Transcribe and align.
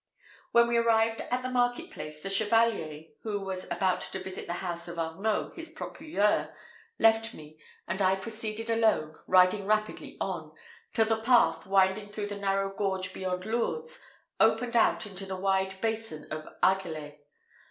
When 0.51 0.67
we 0.67 0.77
arrived 0.77 1.21
at 1.21 1.43
the 1.43 1.49
market 1.51 1.91
place, 1.91 2.23
the 2.23 2.29
Chevalier, 2.31 3.05
who 3.21 3.39
was 3.39 3.65
about 3.69 4.01
to 4.01 4.23
visit 4.23 4.47
the 4.47 4.53
house 4.53 4.87
of 4.87 4.97
Arnault, 4.97 5.51
his 5.55 5.69
procureur, 5.69 6.51
left 6.97 7.35
me, 7.35 7.59
and 7.87 8.01
I 8.01 8.15
proceeded 8.15 8.67
alone, 8.71 9.13
riding 9.27 9.67
rapidly 9.67 10.17
on, 10.19 10.53
till 10.93 11.05
the 11.05 11.21
path, 11.21 11.67
winding 11.67 12.09
through 12.09 12.29
the 12.29 12.35
narrow 12.39 12.73
gorge 12.75 13.13
beyond 13.13 13.45
Lourdes, 13.45 14.03
opened 14.39 14.75
out 14.75 15.05
into 15.05 15.27
the 15.27 15.37
wide 15.37 15.79
basin 15.81 16.25
of 16.31 16.47
Argelés. 16.63 17.19